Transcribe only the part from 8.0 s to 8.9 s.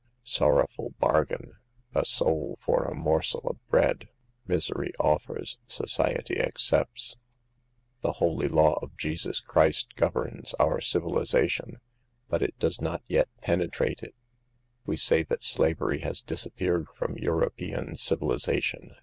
The holy law